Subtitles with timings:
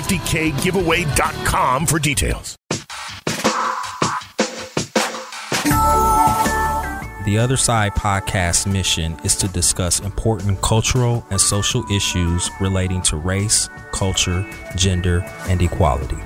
[0.00, 2.56] 150kgiveaway.com for details.
[7.26, 13.16] The Other Side podcast mission is to discuss important cultural and social issues relating to
[13.16, 16.16] race, culture, gender, and equality.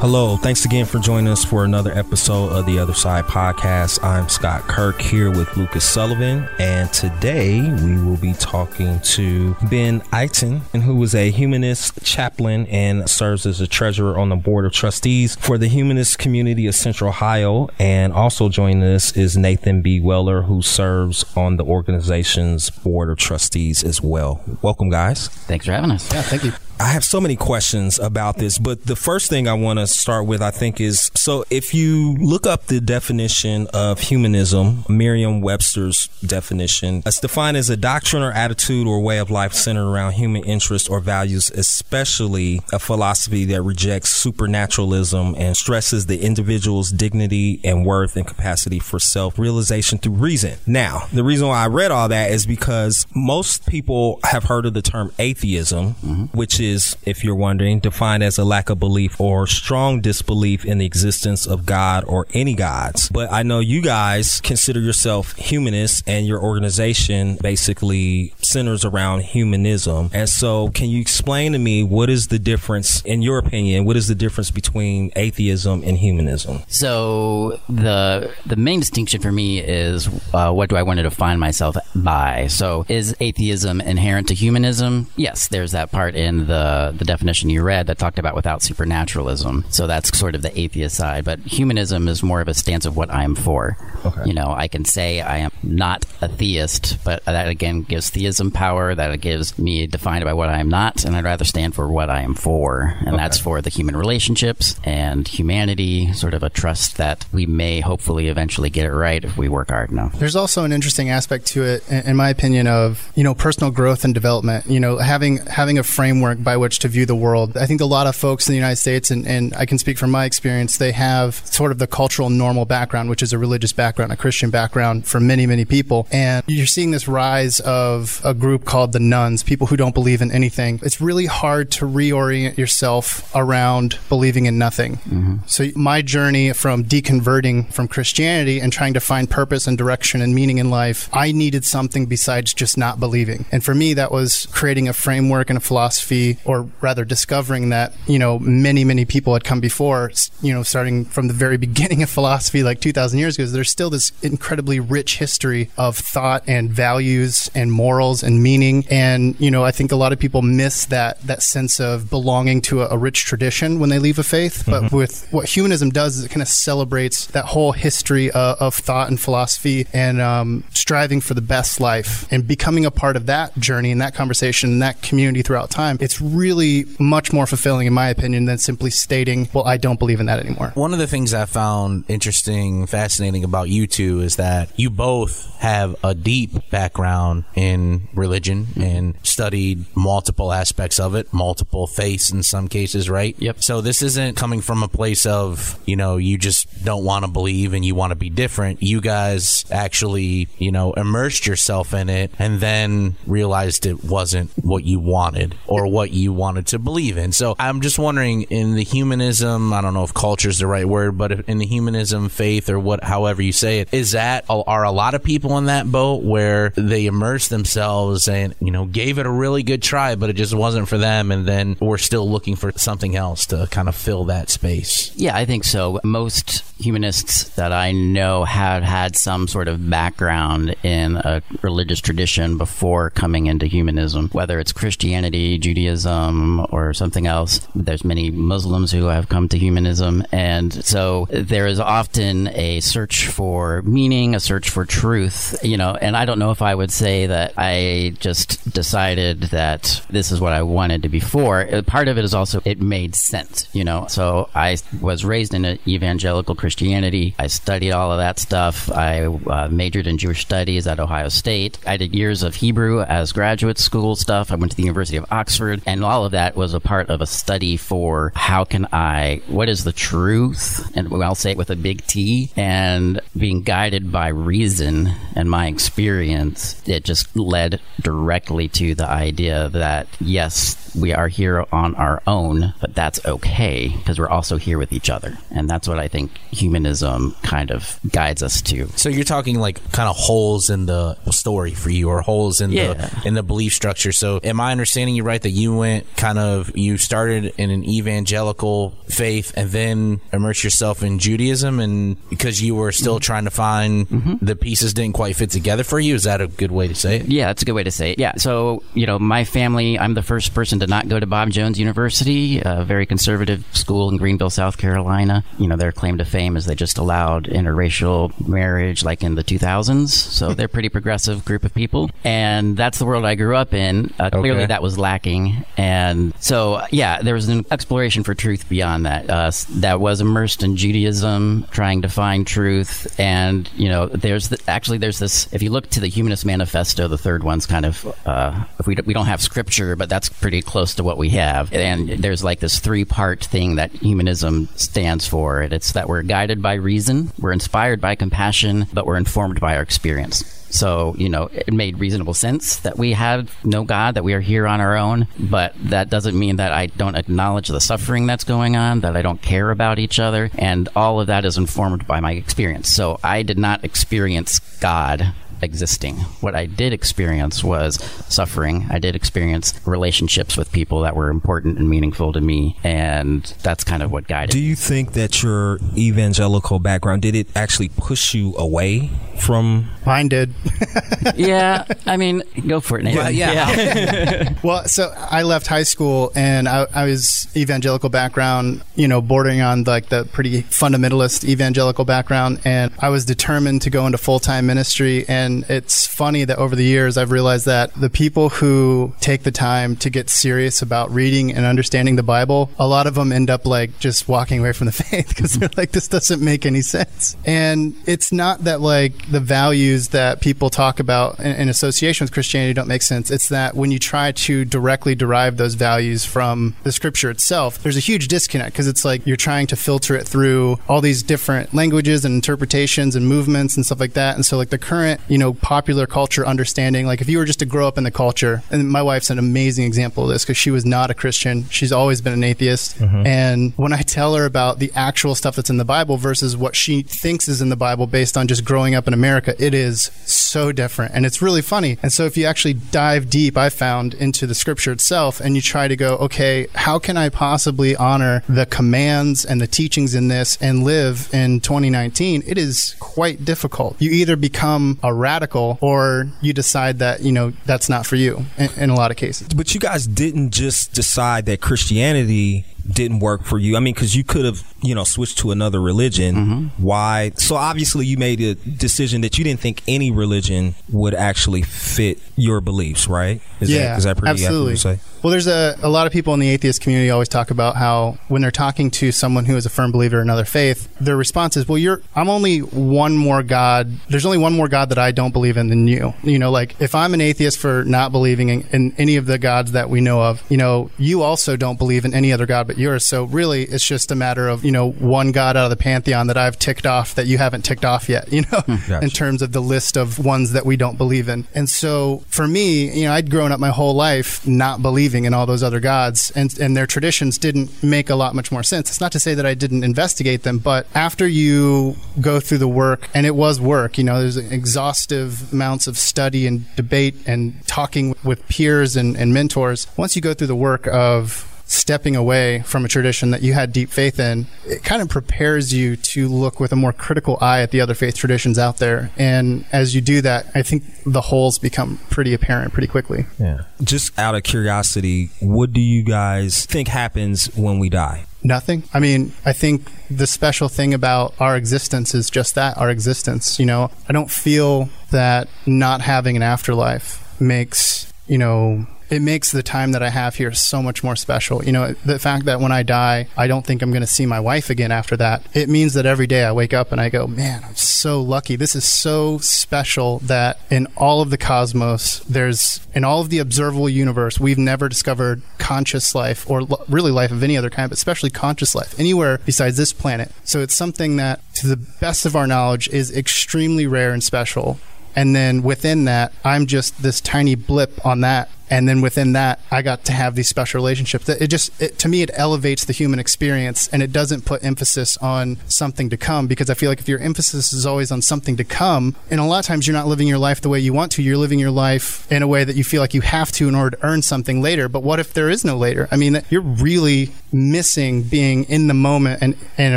[0.00, 4.04] Hello, thanks again for joining us for another episode of the Other Side Podcast.
[4.04, 10.00] I'm Scott Kirk here with Lucas Sullivan, and today we will be talking to Ben
[10.12, 14.72] Iten, who is a humanist chaplain and serves as a treasurer on the board of
[14.72, 17.68] trustees for the humanist community of Central Ohio.
[17.80, 19.98] And also joining us is Nathan B.
[19.98, 24.40] Weller, who serves on the organization's board of trustees as well.
[24.62, 25.26] Welcome, guys.
[25.26, 26.08] Thanks for having us.
[26.14, 26.52] Yeah, thank you.
[26.80, 30.26] I have so many questions about this, but the first thing I want to start
[30.26, 36.06] with, I think, is so if you look up the definition of humanism, Merriam Webster's
[36.24, 40.44] definition, it's defined as a doctrine or attitude or way of life centered around human
[40.44, 47.84] interests or values, especially a philosophy that rejects supernaturalism and stresses the individual's dignity and
[47.84, 50.56] worth and capacity for self realization through reason.
[50.64, 54.74] Now, the reason why I read all that is because most people have heard of
[54.74, 56.24] the term atheism, mm-hmm.
[56.36, 60.64] which is is, if you're wondering, defined as a lack of belief or strong disbelief
[60.64, 63.08] in the existence of God or any gods.
[63.08, 70.10] But I know you guys consider yourself humanists and your organization basically centers around humanism.
[70.12, 73.96] And so can you explain to me what is the difference, in your opinion, what
[73.96, 76.62] is the difference between atheism and humanism?
[76.68, 81.38] So the, the main distinction for me is uh, what do I want to define
[81.38, 82.46] myself by?
[82.48, 85.08] So is atheism inherent to humanism?
[85.16, 88.62] Yes, there's that part in the the the definition you read that talked about without
[88.62, 89.64] supernaturalism.
[89.70, 91.24] So that's sort of the atheist side.
[91.24, 93.76] But humanism is more of a stance of what I am for.
[94.04, 94.24] Okay.
[94.26, 98.50] You know, I can say I am not a theist, but that again gives theism
[98.50, 98.94] power.
[98.94, 101.88] That it gives me defined by what I am not, and I'd rather stand for
[101.88, 103.16] what I am for, and okay.
[103.16, 106.12] that's for the human relationships and humanity.
[106.12, 109.70] Sort of a trust that we may hopefully eventually get it right if we work
[109.70, 110.18] hard enough.
[110.18, 114.04] There's also an interesting aspect to it, in my opinion, of you know personal growth
[114.04, 114.66] and development.
[114.66, 117.58] You know, having having a framework by which to view the world.
[117.58, 119.98] I think a lot of folks in the United States, and, and I can speak
[119.98, 123.74] from my experience, they have sort of the cultural normal background, which is a religious
[123.74, 126.08] background, a Christian background for many, many people.
[126.10, 130.22] And you're seeing this rise of a group called the nones, people who don't believe
[130.22, 130.80] in anything.
[130.82, 134.96] It's really hard to reorient yourself around believing in nothing.
[134.96, 135.36] Mm-hmm.
[135.44, 140.34] So my journey from deconverting from Christianity and trying to find purpose and direction and
[140.34, 143.44] meaning in life, I needed something besides just not believing.
[143.52, 147.94] And for me, that was creating a framework and a philosophy or rather discovering that,
[148.06, 150.10] you know, many, many people had come before,
[150.42, 153.90] you know, starting from the very beginning of philosophy, like 2,000 years ago, there's still
[153.90, 158.84] this incredibly rich history of thought and values and morals and meaning.
[158.90, 162.60] And, you know, I think a lot of people miss that, that sense of belonging
[162.62, 164.64] to a, a rich tradition when they leave a faith.
[164.66, 164.96] But mm-hmm.
[164.96, 169.08] with what humanism does is it kind of celebrates that whole history uh, of thought
[169.08, 173.56] and philosophy and um, striving for the best life and becoming a part of that
[173.58, 175.98] journey and that conversation and that community throughout time.
[176.00, 180.20] It's really much more fulfilling, in my opinion, than simply stating, well, I don't believe
[180.20, 180.72] in that anymore.
[180.74, 185.46] One of the things I found interesting, fascinating about you two is that you both
[185.58, 188.82] have a deep background in religion mm-hmm.
[188.82, 193.34] and studied multiple aspects of it, multiple faiths in some cases, right?
[193.38, 193.62] Yep.
[193.62, 197.30] So this isn't coming from a place of, you know, you just don't want to
[197.30, 198.82] believe and you want to be different.
[198.82, 204.84] You guys actually, you know, immersed yourself in it and then realized it wasn't what
[204.84, 207.32] you wanted or what you wanted to believe in.
[207.32, 210.86] So I'm just wondering in the humanism, I don't know if culture is the right
[210.86, 214.84] word, but in the humanism faith or what, however you say it, is that, are
[214.84, 219.18] a lot of people in that boat where they immerse themselves and, you know, gave
[219.18, 221.30] it a really good try, but it just wasn't for them.
[221.30, 225.12] And then we're still looking for something else to kind of fill that space.
[225.16, 226.00] Yeah, I think so.
[226.04, 232.56] Most humanists that I know have had some sort of background in a religious tradition
[232.56, 237.66] before coming into humanism, whether it's Christianity, Judaism, or something else.
[237.74, 240.24] There's many Muslims who have come to humanism.
[240.32, 245.94] And so there is often a search for meaning, a search for truth, you know,
[245.94, 250.40] and I don't know if I would say that I just decided that this is
[250.40, 251.60] what I wanted to be for.
[251.60, 254.06] Uh, Part of it is also it made sense, you know.
[254.08, 257.34] So I was raised in an evangelical Christianity.
[257.38, 258.90] I studied all of that stuff.
[258.92, 261.78] I uh, majored in Jewish studies at Ohio State.
[261.86, 264.52] I did years of Hebrew as graduate school stuff.
[264.52, 267.20] I went to the University of Oxford, and all of that was a part of
[267.22, 270.90] a study for how can I, what is the truth?
[270.94, 275.66] And I'll say it with a big T, and being guided by reason and my
[275.68, 282.22] experience, it just led directly to the idea that yes, we are here on our
[282.26, 285.36] own, but that's okay because we're also here with each other.
[285.50, 288.88] And that's what I think humanism kind of guides us to.
[288.96, 292.72] So you're talking like kind of holes in the story for you, or holes in
[292.72, 292.94] Yeah.
[292.94, 294.12] the in the belief structure.
[294.12, 297.84] So am I understanding you right that you went kind of you started in an
[297.88, 303.50] evangelical faith and then immersed yourself in Judaism, and because you were still trying to
[303.50, 304.06] find
[304.42, 306.14] the pieces didn't quite fit together for you?
[306.14, 307.26] Is that a good way to say it?
[307.28, 308.18] Yeah, that's a good way to say it.
[308.18, 308.32] Yeah.
[308.36, 311.78] So, you know, my family, I'm the first person to not go to Bob Jones
[311.78, 315.44] University, a very conservative school in Greenville, South Carolina.
[315.58, 319.44] You know, their claim to fame is they just allowed interracial marriage like in the
[319.44, 320.08] 2000s.
[320.08, 322.10] So they're pretty progressive group of people.
[322.24, 324.12] And that's the world I grew up in.
[324.18, 324.66] Uh, Clearly Okay.
[324.66, 325.64] that was lacking.
[325.76, 329.30] And so, yeah, there was an exploration for truth beyond that.
[329.30, 333.18] Uh, that was immersed in Judaism, trying to find truth.
[333.18, 337.06] And, you know, there's the, actually, there's this, if you look to the Humanist Manifesto,
[337.06, 340.62] the third one's kind of, uh, if we, we don't have scripture, but that's pretty
[340.62, 341.72] close to what we have.
[341.72, 345.62] And there's like this three part thing that humanism stands for.
[345.62, 349.82] It's that we're guided by reason, we're inspired by compassion, but we're informed by our
[349.82, 350.57] experience.
[350.70, 354.40] So, you know, it made reasonable sense that we have no God, that we are
[354.40, 355.26] here on our own.
[355.38, 359.22] But that doesn't mean that I don't acknowledge the suffering that's going on, that I
[359.22, 360.50] don't care about each other.
[360.58, 362.90] And all of that is informed by my experience.
[362.90, 365.32] So I did not experience God
[365.62, 366.16] existing.
[366.40, 367.96] What I did experience was
[368.28, 368.86] suffering.
[368.90, 372.76] I did experience relationships with people that were important and meaningful to me.
[372.84, 374.60] And that's kind of what guided me.
[374.60, 379.90] Do you think that your evangelical background did it actually push you away from?
[380.06, 380.54] Mine did.
[381.36, 383.22] yeah, I mean, go for it, Nathan.
[383.22, 384.54] Well, yeah.
[384.62, 389.60] Well, so I left high school and I, I was evangelical background, you know, bordering
[389.60, 392.60] on like the pretty fundamentalist evangelical background.
[392.64, 395.24] And I was determined to go into full time ministry.
[395.28, 399.50] And it's funny that over the years, I've realized that the people who take the
[399.50, 403.50] time to get serious about reading and understanding the Bible, a lot of them end
[403.50, 406.82] up like just walking away from the faith because they're like, this doesn't make any
[406.82, 407.36] sense.
[407.44, 412.32] And it's not that like the values that people talk about in, in association with
[412.32, 413.30] Christianity don't make sense.
[413.30, 417.96] It's that when you try to directly derive those values from the scripture itself, there's
[417.96, 421.72] a huge disconnect because it's like you're trying to filter it through all these different
[421.72, 424.34] languages and interpretations and movements and stuff like that.
[424.34, 427.58] And so, like the current, you know, popular culture understanding, like if you were just
[427.60, 430.56] to grow up in the culture, and my wife's an amazing example of this because
[430.56, 431.68] she was not a Christian.
[431.70, 432.98] She's always been an atheist.
[432.98, 433.26] Mm-hmm.
[433.26, 436.76] And when I tell her about the actual stuff that's in the Bible versus what
[436.76, 440.10] she thinks is in the Bible based on just growing up in America, it is
[440.24, 441.14] so different.
[441.14, 441.98] And it's really funny.
[442.02, 445.62] And so if you actually dive deep, I found into the scripture itself and you
[445.62, 450.28] try to go, okay, how can I possibly honor the commands and the teachings in
[450.28, 452.42] this and live in 2019?
[452.46, 453.96] It is quite difficult.
[454.00, 458.46] You either become a radical or you decide that, you know, that's not for you
[458.56, 459.48] in, in a lot of cases.
[459.48, 463.76] But you guys didn't just decide that Christianity didn't work for you.
[463.76, 466.34] I mean, because you could have, you know, switched to another religion.
[466.34, 466.82] Mm-hmm.
[466.82, 467.32] Why?
[467.36, 472.18] So obviously, you made a decision that you didn't think any religion would actually fit
[472.36, 473.42] your beliefs, right?
[473.60, 474.72] Is yeah, that, is that pretty accurate absolutely.
[474.72, 474.98] to say?
[475.22, 478.18] Well, there's a, a lot of people in the atheist community always talk about how
[478.28, 481.56] when they're talking to someone who is a firm believer in another faith, their response
[481.56, 483.90] is, "Well, you're I'm only one more God.
[484.08, 486.14] There's only one more God that I don't believe in than you.
[486.22, 489.38] You know, like if I'm an atheist for not believing in, in any of the
[489.38, 492.66] gods that we know of, you know, you also don't believe in any other God
[492.66, 493.04] but yours.
[493.04, 496.28] So really, it's just a matter of you know one God out of the pantheon
[496.28, 498.28] that I've ticked off that you haven't ticked off yet.
[498.38, 499.00] You know, hmm, Gotcha.
[499.02, 501.48] in terms of the list of ones that we don't believe in.
[501.56, 505.34] And so for me, you know, I'd grown up my whole life not believing in
[505.34, 508.90] all those other gods, and and their traditions didn't make a lot much more sense.
[508.90, 512.68] It's not to say that I didn't investigate them, but after you go through the
[512.68, 517.66] work, and it was work, you know, there's exhaustive amounts of study and debate and
[517.66, 519.86] talking with peers and, and mentors.
[519.96, 523.72] Once you go through the work of stepping away from a tradition that you had
[523.72, 527.60] deep faith in, it kind of prepares you to look with a more critical eye
[527.60, 529.10] at the other faith traditions out there.
[529.16, 533.26] And as you do that, I think the holes become pretty apparent pretty quickly.
[533.38, 533.64] Yeah.
[533.84, 538.24] Just out of curiosity, what do you guys think happens when we die?
[538.42, 538.84] Nothing.
[538.94, 543.58] I mean, I think the special thing about our existence is just that our existence.
[543.58, 549.52] You know, I don't feel that not having an afterlife makes, you know, it makes
[549.52, 551.64] the time that I have here so much more special.
[551.64, 554.26] You know, the fact that when I die, I don't think I'm going to see
[554.26, 555.42] my wife again after that.
[555.54, 558.56] It means that every day I wake up and I go, man, I'm so lucky.
[558.56, 563.38] This is so special that in all of the cosmos, there's in all of the
[563.38, 567.90] observable universe, we've never discovered conscious life or l- really life of any other kind,
[567.90, 570.32] but especially conscious life anywhere besides this planet.
[570.44, 574.78] So it's something that, to the best of our knowledge, is extremely rare and special.
[575.18, 578.50] And then within that, I'm just this tiny blip on that.
[578.70, 581.24] And then within that, I got to have these special relationships.
[581.24, 584.62] That it just, it, to me, it elevates the human experience, and it doesn't put
[584.62, 586.46] emphasis on something to come.
[586.46, 589.44] Because I feel like if your emphasis is always on something to come, and a
[589.44, 591.58] lot of times you're not living your life the way you want to, you're living
[591.58, 594.06] your life in a way that you feel like you have to in order to
[594.06, 594.88] earn something later.
[594.88, 596.06] But what if there is no later?
[596.12, 599.96] I mean, you're really missing being in the moment and and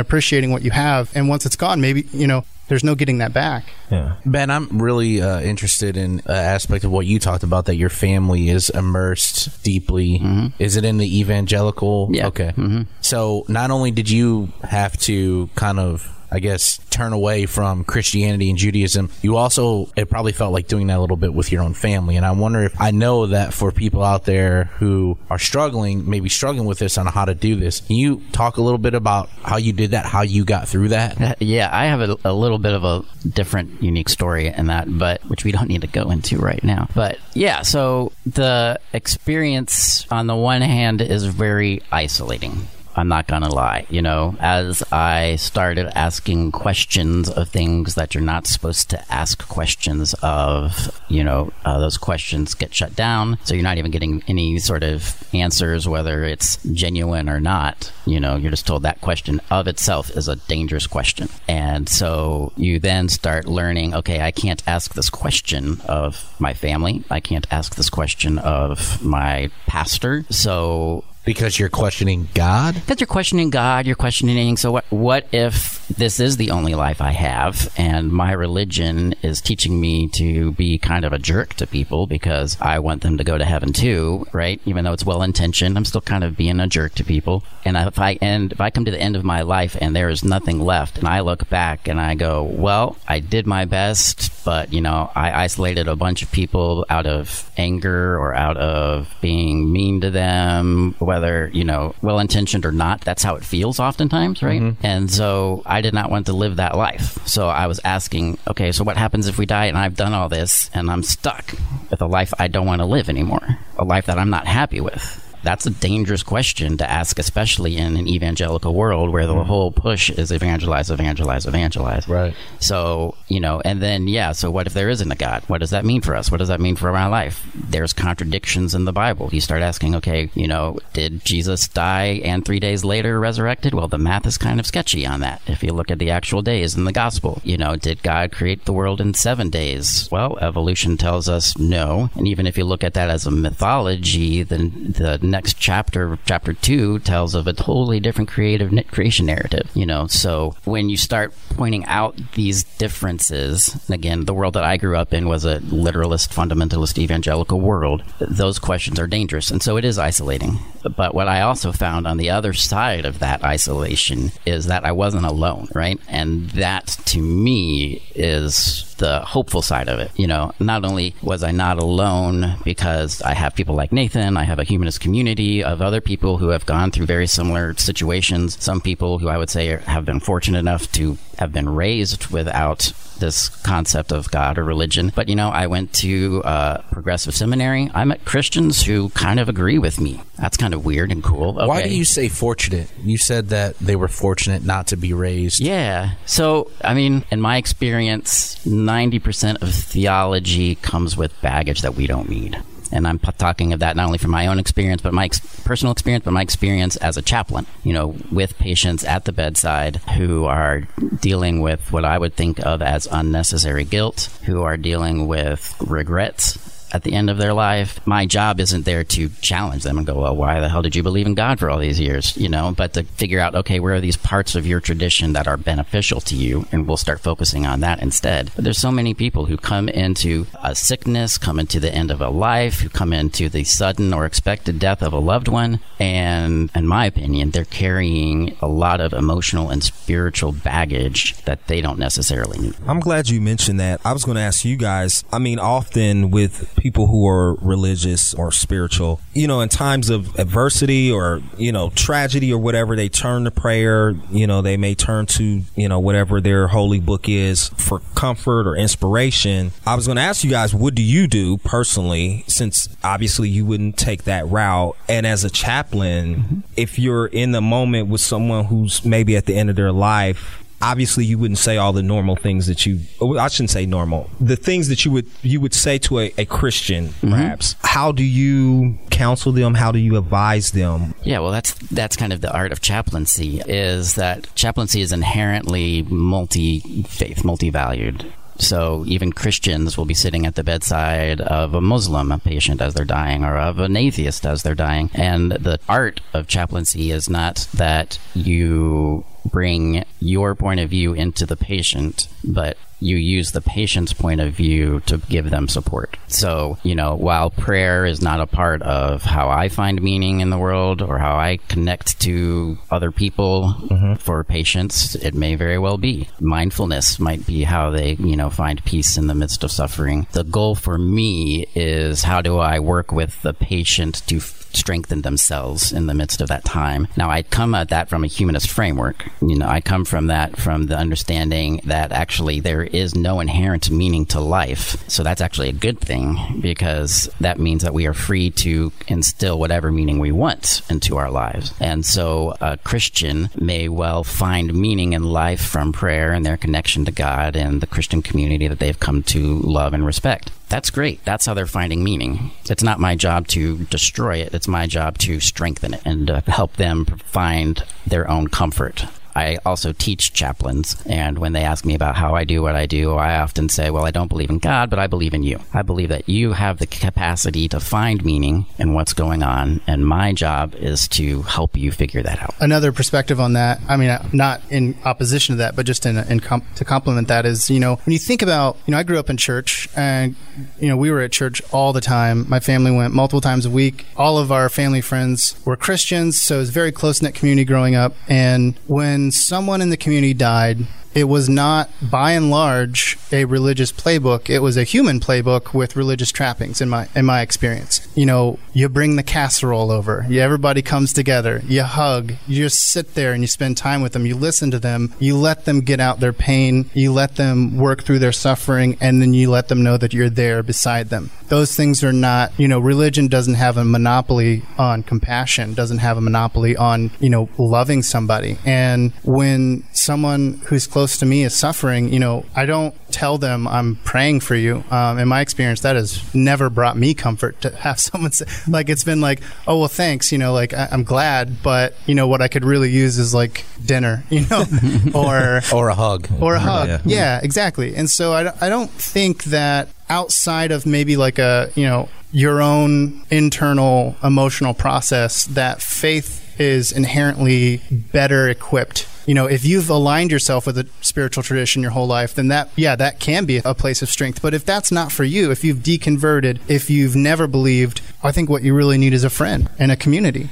[0.00, 1.14] appreciating what you have.
[1.14, 3.64] And once it's gone, maybe you know there's no getting that back.
[3.90, 4.16] Yeah.
[4.24, 7.90] Ben, I'm really uh, interested in uh, aspect of what you talked about that your
[7.90, 10.20] family is immersed deeply.
[10.58, 12.08] Is it in the evangelical?
[12.12, 12.28] Yeah.
[12.28, 12.52] Okay.
[13.00, 18.48] So not only did you have to kind of I guess, turn away from Christianity
[18.48, 21.62] and Judaism, you also, it probably felt like doing that a little bit with your
[21.62, 22.16] own family.
[22.16, 26.28] And I wonder if, I know that for people out there who are struggling, maybe
[26.28, 29.28] struggling with this on how to do this, can you talk a little bit about
[29.42, 31.20] how you did that, how you got through that?
[31.20, 34.86] Uh, Yeah, I have a, a little bit of a different, unique story in that,
[34.98, 36.88] but which we don't need to go into right now.
[36.94, 42.68] But yeah, so the experience on the one hand is very isolating.
[42.94, 43.86] I'm not gonna lie.
[43.88, 49.46] You know, as I started asking questions of things that you're not supposed to ask
[49.48, 53.38] questions of, you know, uh, those questions get shut down.
[53.44, 57.92] So you're not even getting any sort of answers, whether it's genuine or not.
[58.06, 61.28] You know, you're just told that question of itself is a dangerous question.
[61.48, 67.04] And so you then start learning, okay, I can't ask this question of my family.
[67.10, 70.24] I can't ask this question of my pastor.
[70.30, 72.74] So Because you're questioning God?
[72.74, 74.56] because you're questioning God, you're questioning.
[74.56, 74.84] So what?
[74.90, 80.08] What if this is the only life I have, and my religion is teaching me
[80.14, 83.44] to be kind of a jerk to people because I want them to go to
[83.44, 84.60] heaven too, right?
[84.64, 87.44] Even though it's well intentioned, I'm still kind of being a jerk to people.
[87.64, 90.08] And if I and if I come to the end of my life and there
[90.08, 94.44] is nothing left, and I look back and I go, well, I did my best,
[94.44, 99.14] but you know, I isolated a bunch of people out of anger or out of
[99.20, 103.02] being mean to them, whether, you know, well intentioned or not.
[103.02, 104.60] That's how it feels oftentimes, right?
[104.60, 104.86] Mm-hmm.
[104.86, 107.18] And so I did not want to live that life.
[107.26, 110.28] So I was asking, okay, so what happens if we die and I've done all
[110.28, 111.54] this and I'm stuck
[111.90, 113.58] with a life I don't want to live anymore?
[113.78, 115.21] A life that I'm not happy with?
[115.42, 119.46] That's a dangerous question to ask, especially in an evangelical world where the mm-hmm.
[119.46, 122.08] whole push is evangelize, evangelize, evangelize.
[122.08, 122.34] Right.
[122.60, 125.42] So, you know, and then, yeah, so what if there isn't a God?
[125.48, 126.30] What does that mean for us?
[126.30, 127.44] What does that mean for my life?
[127.54, 129.30] There's contradictions in the Bible.
[129.32, 133.74] You start asking, okay, you know, did Jesus die and three days later resurrected?
[133.74, 135.42] Well, the math is kind of sketchy on that.
[135.46, 138.64] If you look at the actual days in the gospel, you know, did God create
[138.64, 140.08] the world in seven days?
[140.10, 142.10] Well, evolution tells us no.
[142.14, 146.52] And even if you look at that as a mythology, then the next chapter, chapter
[146.52, 150.06] two, tells of a totally different creative creation narrative, you know.
[150.06, 154.96] So when you start pointing out these differences, and again, the world that I grew
[154.96, 158.04] up in was a literalist, fundamentalist, evangelical world.
[158.20, 160.58] Those questions are dangerous, and so it is isolating.
[160.82, 164.92] But what I also found on the other side of that isolation is that I
[164.92, 166.00] wasn't alone, right?
[166.08, 170.10] And that to me is the hopeful side of it.
[170.16, 174.44] You know, not only was I not alone because I have people like Nathan, I
[174.44, 178.62] have a humanist community of other people who have gone through very similar situations.
[178.62, 182.92] Some people who I would say have been fortunate enough to have been raised without
[183.18, 185.12] this concept of God or religion.
[185.14, 187.90] But you know, I went to uh, progressive seminary.
[187.94, 190.22] I met Christians who kind of agree with me.
[190.38, 191.54] That's kind of weird and cool.
[191.54, 192.90] Why do you say fortunate?
[193.02, 195.60] You said that they were fortunate not to be raised.
[195.60, 196.12] Yeah.
[196.26, 202.28] So, I mean, in my experience, 90% of theology comes with baggage that we don't
[202.28, 202.60] need.
[202.92, 205.92] And I'm talking of that not only from my own experience, but my ex- personal
[205.92, 210.44] experience, but my experience as a chaplain, you know, with patients at the bedside who
[210.44, 210.82] are
[211.20, 216.58] dealing with what I would think of as unnecessary guilt, who are dealing with regrets
[216.92, 220.20] at the end of their life, my job isn't there to challenge them and go,
[220.20, 222.36] well, why the hell did you believe in God for all these years?
[222.36, 225.48] You know, but to figure out, okay, where are these parts of your tradition that
[225.48, 226.66] are beneficial to you?
[226.70, 228.52] And we'll start focusing on that instead.
[228.54, 232.20] But there's so many people who come into a sickness, come into the end of
[232.20, 235.80] a life, who come into the sudden or expected death of a loved one.
[235.98, 241.80] And in my opinion, they're carrying a lot of emotional and spiritual baggage that they
[241.80, 242.74] don't necessarily need.
[242.86, 244.00] I'm glad you mentioned that.
[244.04, 245.24] I was going to ask you guys.
[245.32, 250.36] I mean, often with people who are religious or spiritual, you know, in times of
[250.36, 254.10] adversity or, you know, tragedy or whatever, they turn to prayer.
[254.32, 258.66] You know, they may turn to, you know, whatever their holy book is for comfort
[258.66, 259.70] or inspiration.
[259.86, 263.64] I was going to ask you guys, what do you do personally, since obviously you
[263.64, 264.96] wouldn't take that route?
[265.08, 266.60] And as a chaplain, mm-hmm.
[266.76, 270.61] if you're in the moment with someone who's maybe at the end of their life,
[270.82, 273.00] obviously you wouldn't say all the normal things that you
[273.38, 274.28] I shouldn't say normal.
[274.40, 277.30] The things that you would you would say to a, a Christian mm-hmm.
[277.30, 279.74] perhaps how do you counsel them?
[279.74, 281.14] How do you advise them?
[281.22, 286.02] Yeah well that's that's kind of the art of chaplaincy is that chaplaincy is inherently
[286.02, 288.32] multi faith multi valued
[288.62, 293.04] so even Christians will be sitting at the bedside of a Muslim patient as they're
[293.04, 295.10] dying or of an atheist as they're dying.
[295.14, 301.44] And the art of chaplaincy is not that you bring your point of view into
[301.44, 306.16] the patient, but you use the patient's point of view to give them support.
[306.28, 310.50] So, you know, while prayer is not a part of how I find meaning in
[310.50, 314.14] the world or how I connect to other people mm-hmm.
[314.14, 316.28] for patients, it may very well be.
[316.40, 320.26] Mindfulness might be how they, you know, find peace in the midst of suffering.
[320.32, 324.40] The goal for me is how do I work with the patient to
[324.76, 327.08] strengthen themselves in the midst of that time.
[327.16, 329.28] Now, I come at that from a humanist framework.
[329.40, 333.90] You know, I come from that from the understanding that actually there is no inherent
[333.90, 334.96] meaning to life.
[335.08, 339.58] So that's actually a good thing because that means that we are free to instill
[339.58, 341.72] whatever meaning we want into our lives.
[341.80, 347.04] And so a Christian may well find meaning in life from prayer and their connection
[347.04, 351.22] to God and the Christian community that they've come to love and respect that's great.
[351.26, 352.50] That's how they're finding meaning.
[352.64, 354.54] It's not my job to destroy it.
[354.54, 359.04] It's my job to strengthen it and uh, help them find their own comfort.
[359.34, 362.86] I also teach chaplains, and when they ask me about how I do what I
[362.86, 365.60] do, I often say, Well, I don't believe in God, but I believe in you.
[365.72, 370.06] I believe that you have the capacity to find meaning in what's going on, and
[370.06, 372.54] my job is to help you figure that out.
[372.60, 376.40] Another perspective on that, I mean, not in opposition to that, but just in, in
[376.40, 379.30] to complement that is, you know, when you think about, you know, I grew up
[379.30, 380.36] in church, and,
[380.78, 382.48] you know, we were at church all the time.
[382.48, 384.06] My family went multiple times a week.
[384.16, 387.64] All of our family friends were Christians, so it was a very close knit community
[387.64, 388.14] growing up.
[388.28, 393.92] And when someone in the community died, it was not by and large a religious
[393.92, 394.48] playbook.
[394.48, 398.06] It was a human playbook with religious trappings in my in my experience.
[398.14, 400.26] You know you bring the casserole over.
[400.28, 401.62] You, everybody comes together.
[401.66, 402.34] You hug.
[402.46, 404.26] You just sit there and you spend time with them.
[404.26, 405.14] You listen to them.
[405.18, 406.90] You let them get out their pain.
[406.94, 410.30] You let them work through their suffering and then you let them know that you're
[410.30, 411.30] there beside them.
[411.48, 416.16] Those things are not you know religion doesn't have a monopoly on compassion doesn't have
[416.16, 418.58] a monopoly on you know loving somebody.
[418.64, 423.36] And when someone who's close close to me is suffering, you know, I don't tell
[423.36, 424.84] them I'm praying for you.
[424.88, 428.88] Um, in my experience, that has never brought me comfort to have someone say, like,
[428.88, 432.28] it's been like, oh, well, thanks, you know, like, I- am glad, but, you know,
[432.28, 434.64] what I could really use is like dinner, you know,
[435.12, 436.28] or, or a hug.
[436.40, 436.86] Or a hug.
[436.88, 437.96] Yeah, yeah exactly.
[437.96, 442.62] And so I, I don't think that outside of maybe like a, you know, your
[442.62, 450.30] own internal emotional process that faith is inherently better equipped you know, if you've aligned
[450.30, 453.74] yourself with a spiritual tradition your whole life, then that, yeah, that can be a
[453.74, 454.42] place of strength.
[454.42, 458.48] But if that's not for you, if you've deconverted, if you've never believed, I think
[458.48, 460.50] what you really need is a friend and a community.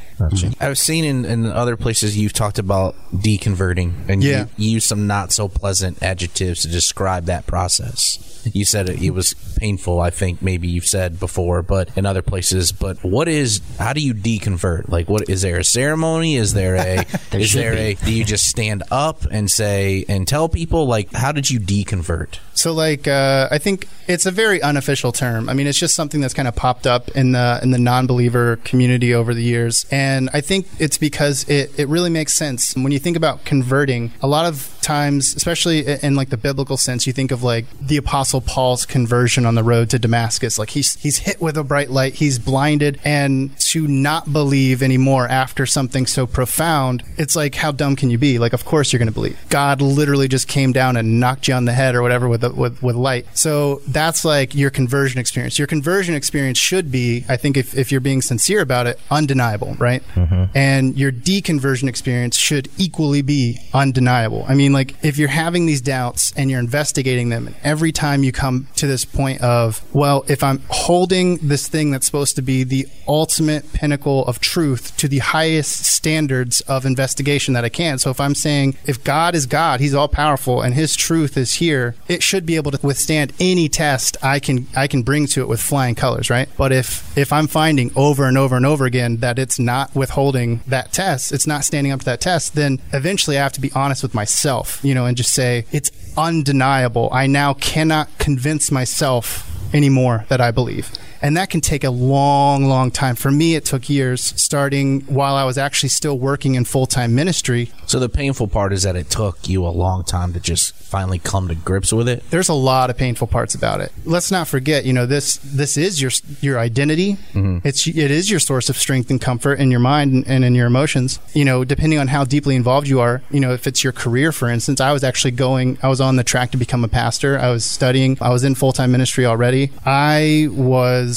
[0.61, 4.46] I've seen in, in other places you've talked about deconverting and yeah.
[4.56, 8.30] you use some not so pleasant adjectives to describe that process.
[8.53, 12.22] You said it, it was painful, I think maybe you've said before, but in other
[12.22, 12.72] places.
[12.72, 14.88] But what is, how do you deconvert?
[14.88, 16.37] Like, what is there a ceremony?
[16.37, 17.79] Is there a, there is there be.
[17.79, 21.61] a, do you just stand up and say, and tell people, like, how did you
[21.61, 22.38] deconvert?
[22.55, 25.48] So, like, uh, I think it's a very unofficial term.
[25.48, 28.57] I mean, it's just something that's kind of popped up in the in the non-believer
[28.64, 32.92] community over the years, and I think it's because it it really makes sense when
[32.92, 34.12] you think about converting.
[34.22, 37.96] A lot of times, especially in like the biblical sense, you think of like the
[38.31, 40.59] apostle Paul's conversion on the road to Damascus.
[40.59, 45.27] Like he's he's hit with a bright light, he's blinded, and to not believe anymore
[45.27, 48.38] after something so profound, it's like how dumb can you be?
[48.38, 49.38] Like of course you're going to believe.
[49.49, 52.51] God literally just came down and knocked you on the head or whatever with a,
[52.51, 53.27] with with light.
[53.37, 55.59] So that's like your conversion experience.
[55.59, 59.75] Your conversion experience should be, I think, if if you're being sincere about it, undeniable,
[59.79, 60.03] right?
[60.14, 60.57] Mm-hmm.
[60.57, 64.45] And your deconversion experience should equally be undeniable.
[64.49, 68.19] I mean, like if you're having these doubts and you're investigating them, and every time
[68.22, 72.42] you come to this point of, well, if I'm holding this thing that's supposed to
[72.42, 77.98] be the ultimate pinnacle of truth to the highest standards of investigation that I can.
[77.98, 81.54] So if I'm saying if God is God, He's all powerful, and His truth is
[81.54, 85.40] here, it should be able to withstand any test I can I can bring to
[85.40, 86.48] it with flying colors, right?
[86.56, 90.61] But if if I'm finding over and over and over again that it's not withholding
[90.66, 93.72] that test, it's not standing up to that test, then eventually I have to be
[93.72, 97.09] honest with myself, you know, and just say it's undeniable.
[97.12, 100.90] I now cannot convince myself anymore that I believe.
[101.22, 103.14] And that can take a long, long time.
[103.14, 107.14] For me, it took years, starting while I was actually still working in full time
[107.14, 107.70] ministry.
[107.87, 111.18] So the painful part is that it took you a long time to just finally
[111.18, 112.28] come to grips with it.
[112.30, 113.92] There's a lot of painful parts about it.
[114.04, 117.14] Let's not forget, you know, this this is your your identity.
[117.33, 117.59] Mm-hmm.
[117.64, 120.54] It's it is your source of strength and comfort in your mind and, and in
[120.54, 121.18] your emotions.
[121.35, 123.22] You know, depending on how deeply involved you are.
[123.30, 125.78] You know, if it's your career, for instance, I was actually going.
[125.83, 127.38] I was on the track to become a pastor.
[127.38, 128.16] I was studying.
[128.20, 129.70] I was in full time ministry already.
[129.85, 131.10] I was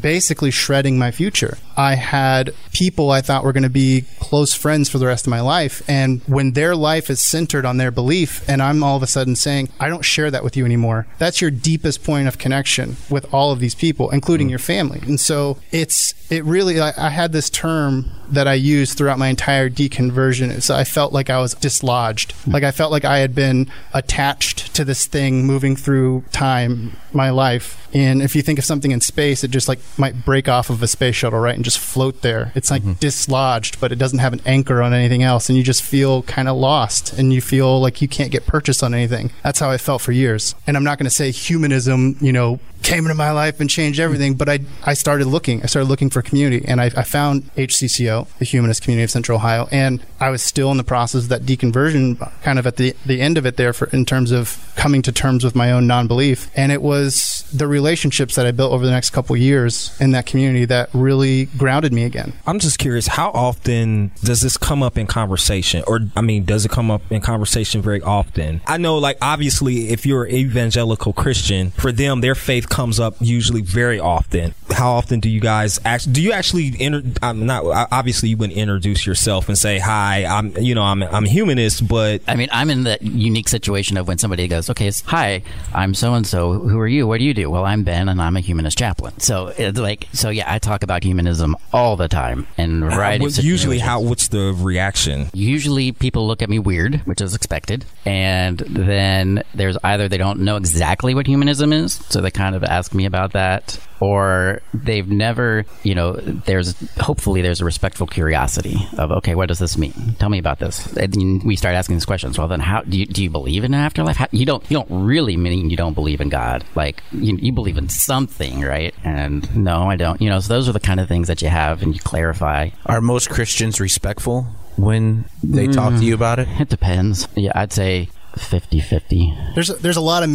[0.00, 1.58] basically shredding my future.
[1.76, 5.30] I had people I thought were going to be close friends for the rest of
[5.30, 5.82] my life.
[5.88, 9.36] And when their life is centered on their belief, and I'm all of a sudden
[9.36, 13.32] saying, I don't share that with you anymore, that's your deepest point of connection with
[13.32, 14.50] all of these people, including mm.
[14.50, 15.00] your family.
[15.06, 19.28] And so it's, it really, I, I had this term that I used throughout my
[19.28, 20.62] entire deconversion.
[20.62, 22.34] So I felt like I was dislodged.
[22.44, 22.52] Mm.
[22.52, 27.30] Like I felt like I had been attached to this thing moving through time, my
[27.30, 27.80] life.
[27.94, 30.82] And if you think of something in space, it just like might break off of
[30.82, 31.54] a space shuttle, right?
[31.54, 32.50] And just float there.
[32.54, 32.94] It's like mm-hmm.
[32.94, 35.48] dislodged, but it doesn't have an anchor on anything else.
[35.48, 38.82] And you just feel kind of lost and you feel like you can't get purchase
[38.82, 39.30] on anything.
[39.42, 40.54] That's how I felt for years.
[40.66, 43.98] And I'm not going to say humanism, you know, came into my life and changed
[43.98, 44.34] everything.
[44.34, 45.62] But I, I started looking.
[45.62, 49.36] I started looking for community, and I, I found HCCO, the Humanist Community of Central
[49.36, 52.94] Ohio, and I was still in the process of that deconversion, kind of at the
[53.04, 55.86] the end of it there, for in terms of coming to terms with my own
[55.86, 56.50] non-belief.
[56.54, 60.26] And it was the relationships that I built over the next couple years in that
[60.26, 62.32] community that really grounded me again.
[62.46, 66.64] I'm just curious, how often does this come up in conversation, or I mean, does
[66.64, 68.60] it come up in conversation very often?
[68.66, 73.16] I know, like obviously, if you're an evangelical Christian, for them, their faith comes up
[73.20, 74.54] usually very often.
[74.70, 78.58] How often do you guys actually, do you actually enter, I'm not, obviously you wouldn't
[78.58, 82.20] introduce yourself and say, hi, I'm, you know, I'm, I'm a humanist, but.
[82.28, 86.12] I mean, I'm in that unique situation of when somebody goes, okay, hi, I'm so
[86.12, 86.52] and so.
[86.52, 87.06] Who are you?
[87.06, 87.48] What do you do?
[87.48, 89.18] Well, I'm Ben and I'm a humanist chaplain.
[89.20, 93.24] So it's like, so yeah, I talk about humanism all the time in a variety
[93.24, 95.30] uh, Usually, how, what's the reaction?
[95.32, 97.86] Usually people look at me weird, which is expected.
[98.04, 102.64] And then there's either they don't know exactly what humanism is, so they kind of
[102.64, 108.76] ask me about that or they've never, you know, there's hopefully there's a respectful curiosity
[108.98, 110.16] of, okay, what does this mean?
[110.18, 110.94] Tell me about this.
[110.96, 112.38] And we start asking these questions.
[112.38, 114.16] Well, then how do you, do you believe in an afterlife?
[114.16, 116.64] How, you don't, you don't really mean you don't believe in God.
[116.74, 118.94] Like you, you believe in something, right?
[119.04, 120.20] And no, I don't.
[120.20, 122.70] You know, so those are the kind of things that you have and you clarify.
[122.86, 126.48] Are most Christians respectful when they mm, talk to you about it?
[126.60, 127.28] It depends.
[127.36, 129.54] Yeah, I'd say 50-50.
[129.54, 130.30] There's there's a lot of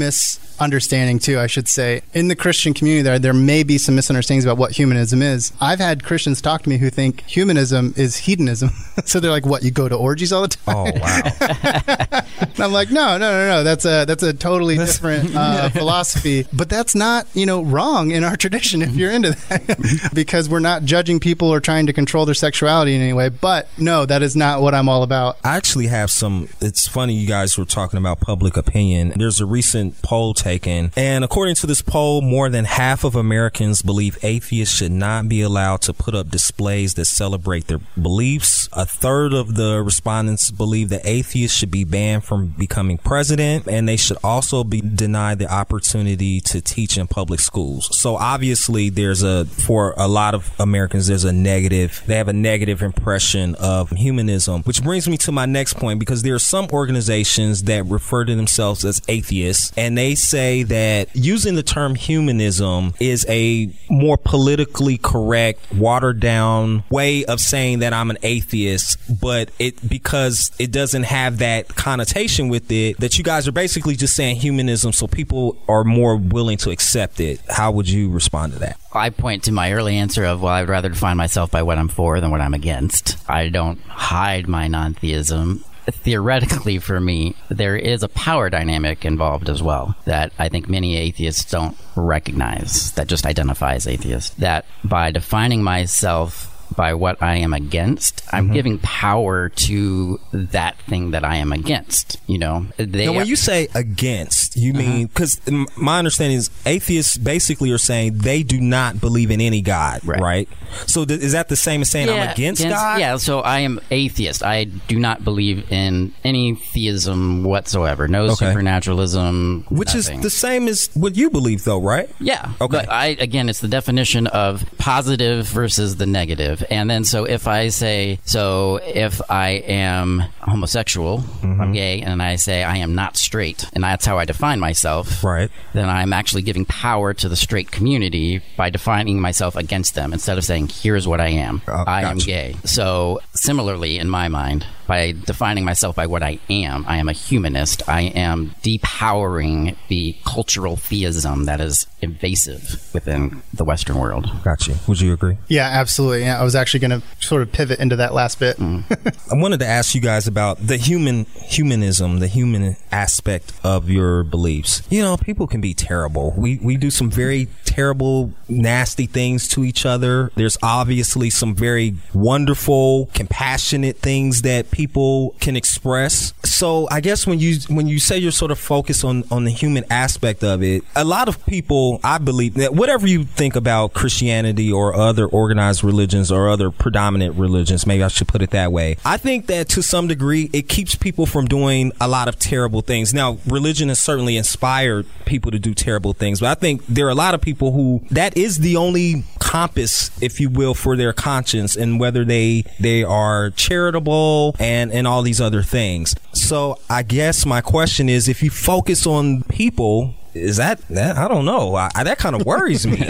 [0.59, 2.01] misunderstanding too, I should say.
[2.13, 5.53] In the Christian community there there may be some misunderstandings about what humanism is.
[5.59, 8.69] I've had Christians talk to me who think humanism is hedonism.
[9.05, 9.63] so they're like, "What?
[9.63, 12.23] You go to orgies all the time?" Oh, wow.
[12.39, 13.63] and I'm like, "No, no, no, no.
[13.63, 18.23] That's a that's a totally different uh, philosophy, but that's not, you know, wrong in
[18.23, 20.11] our tradition if you're into that.
[20.13, 23.29] because we're not judging people or trying to control their sexuality in any way.
[23.29, 25.37] But no, that is not what I'm all about.
[25.43, 29.13] I actually have some it's funny you guys were talking talking about public opinion.
[29.15, 33.83] There's a recent poll taken, and according to this poll, more than half of Americans
[33.83, 38.67] believe atheists should not be allowed to put up displays that celebrate their beliefs.
[38.73, 43.87] A third of the respondents believe that atheists should be banned from becoming president, and
[43.87, 47.95] they should also be denied the opportunity to teach in public schools.
[47.95, 52.01] So obviously, there's a for a lot of Americans, there's a negative.
[52.07, 56.23] They have a negative impression of humanism, which brings me to my next point because
[56.23, 61.13] there are some organizations that refer to themselves as atheists, and they say say that
[61.13, 67.91] using the term humanism is a more politically correct, watered down way of saying that
[67.91, 73.23] I'm an atheist, but it because it doesn't have that connotation with it, that you
[73.25, 77.41] guys are basically just saying humanism so people are more willing to accept it.
[77.49, 78.79] How would you respond to that?
[78.93, 81.77] I point to my early answer of, well, I would rather define myself by what
[81.77, 83.17] I'm for than what I'm against.
[83.29, 85.65] I don't hide my non theism.
[85.91, 90.97] Theoretically, for me, there is a power dynamic involved as well that I think many
[90.97, 94.35] atheists don't recognize, that just identifies atheists.
[94.35, 98.53] That by defining myself by what I am against, I'm Mm-hmm.
[98.53, 102.17] giving power to that thing that I am against.
[102.27, 104.81] You know, they Now, when you say against, you Uh-huh.
[104.81, 105.39] mean because
[105.75, 110.19] my understanding is atheists basically are saying they do not believe in any God, right?
[110.21, 110.49] Right.
[110.85, 112.99] So th- is that the same as saying I'm against, God?
[112.99, 114.43] Yeah, so I am atheist.
[114.43, 118.07] I do not believe in any theism whatsoever.
[118.07, 118.47] No Okay.
[118.47, 119.65] supernaturalism.
[119.69, 120.17] Which nothing.
[120.17, 122.09] is the same as what you believe, though, right?
[122.19, 122.51] Yeah.
[122.61, 122.67] Okay.
[122.77, 126.58] But I again, it's the definition of positive versus the negative.
[126.69, 131.61] And then so if I say so, if I am homosexual, Mm-hmm.
[131.61, 135.23] I'm gay, and I say I am not straight, and that's how I define myself,
[135.23, 135.49] Right.
[135.73, 140.37] Then I'm actually giving power to the straight community by defining myself against them instead
[140.37, 141.61] of saying here's what I am.
[141.67, 142.55] Oh, I am gay.
[142.65, 144.65] So similarly, in my mind.
[144.89, 147.87] By defining myself by what I am, I am a humanist.
[147.87, 154.31] I am depowering the cultural theism that is invasive within the Western world.
[154.43, 154.79] Gotcha.
[154.87, 155.37] Would you agree?
[155.47, 156.21] Yeah, absolutely.
[156.21, 158.57] Yeah, I was actually going to sort of pivot into that last bit.
[158.57, 158.83] Mm.
[159.31, 164.23] I wanted to ask you guys about the human humanism, the human aspect of your
[164.23, 164.81] beliefs.
[164.89, 166.33] You know, people can be terrible.
[166.35, 170.31] We we do some very terrible, nasty things to each other.
[170.33, 176.33] There's obviously some very wonderful, compassionate things that people can express.
[176.43, 179.51] So I guess when you when you say you're sort of focused on on the
[179.51, 183.93] human aspect of it, a lot of people, I believe that whatever you think about
[183.93, 188.71] Christianity or other organized religions or other predominant religions, maybe I should put it that
[188.71, 188.97] way.
[189.05, 192.81] I think that to some degree it keeps people from doing a lot of terrible
[192.81, 193.13] things.
[193.13, 197.11] Now, religion has certainly inspired people to do terrible things, but I think there are
[197.11, 201.13] a lot of people who that is the only compass, if you will, for their
[201.13, 206.15] conscience and whether they they are charitable and and all these other things.
[206.33, 211.27] So, I guess my question is if you focus on people is that, that I
[211.27, 211.75] don't know.
[211.75, 213.09] I, I, that kind of worries me.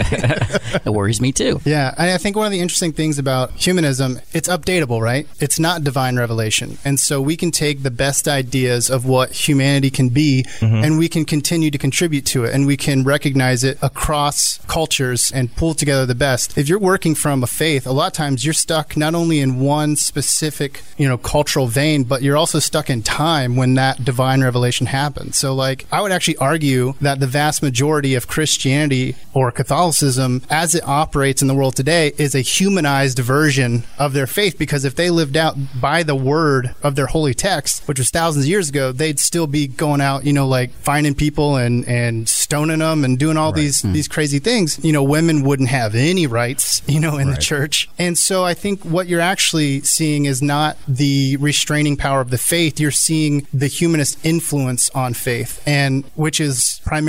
[0.84, 1.60] It worries me too.
[1.64, 5.26] Yeah, I I think one of the interesting things about humanism, it's updatable, right?
[5.40, 6.78] It's not divine revelation.
[6.84, 10.84] And so we can take the best ideas of what humanity can be mm-hmm.
[10.84, 15.32] and we can continue to contribute to it and we can recognize it across cultures
[15.32, 16.56] and pull together the best.
[16.56, 19.60] If you're working from a faith, a lot of times you're stuck not only in
[19.60, 24.42] one specific, you know, cultural vein, but you're also stuck in time when that divine
[24.42, 25.36] revelation happens.
[25.36, 30.74] So like I would actually argue that the vast majority of Christianity or Catholicism as
[30.74, 34.94] it operates in the world today is a humanized version of their faith because if
[34.94, 38.68] they lived out by the word of their holy text, which was thousands of years
[38.68, 43.04] ago, they'd still be going out, you know, like finding people and, and stoning them
[43.04, 43.92] and doing all these, hmm.
[43.92, 44.82] these crazy things.
[44.84, 47.88] You know, women wouldn't have any rights, you know, in the church.
[47.98, 52.38] And so I think what you're actually seeing is not the restraining power of the
[52.38, 52.78] faith.
[52.78, 56.99] You're seeing the humanist influence on faith and which is primarily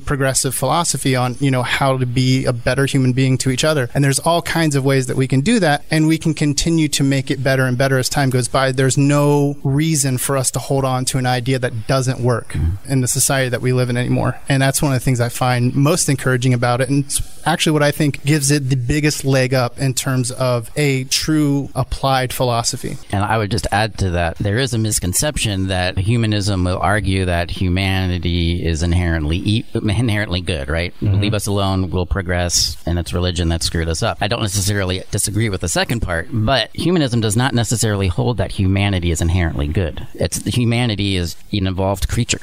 [0.00, 3.90] progressive philosophy on, you know, how to be a better human being to each other.
[3.94, 6.88] And there's all kinds of ways that we can do that and we can continue
[6.88, 8.72] to make it better and better as time goes by.
[8.72, 12.90] There's no reason for us to hold on to an idea that doesn't work mm-hmm.
[12.90, 14.38] in the society that we live in anymore.
[14.48, 16.88] And that's one of the things I find most encouraging about it.
[16.88, 17.04] And
[17.46, 21.68] actually what I think gives it the biggest leg up in terms of a true
[21.74, 22.96] applied philosophy.
[23.12, 27.24] And I would just add to that there is a misconception that humanism will argue
[27.26, 30.94] that humanity is inherently e- inherently good, right?
[31.00, 31.20] Mm-hmm.
[31.20, 34.18] Leave us alone, we'll progress, and it's religion that screwed us up.
[34.20, 38.52] I don't necessarily disagree with the second part, but humanism does not necessarily hold that
[38.52, 40.06] humanity is inherently good.
[40.14, 42.40] It's humanity is an evolved creature.